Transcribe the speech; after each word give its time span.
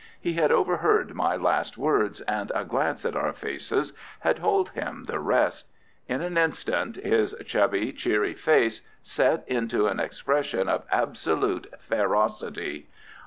He 0.19 0.33
had 0.33 0.51
overheard 0.51 1.13
my 1.13 1.35
last 1.35 1.77
words, 1.77 2.21
and 2.21 2.51
a 2.55 2.65
glance 2.65 3.05
at 3.05 3.15
our 3.15 3.33
faces 3.33 3.93
had 4.21 4.37
told 4.37 4.69
him 4.69 5.03
the 5.03 5.19
rest. 5.19 5.67
In 6.07 6.21
an 6.23 6.39
instant 6.39 6.95
his 6.95 7.35
chubby, 7.45 7.93
cheery 7.93 8.33
face 8.33 8.81
set 9.03 9.43
into 9.47 9.85
an 9.85 9.99
expression 9.99 10.67
of 10.67 10.85
absolute 10.91 11.71
ferocity. 11.81 12.87